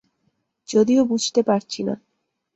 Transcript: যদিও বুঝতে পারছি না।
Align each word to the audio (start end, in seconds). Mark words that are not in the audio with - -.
যদিও 0.69 1.01
বুঝতে 1.05 1.41
পারছি 1.43 1.81
না। 1.83 1.95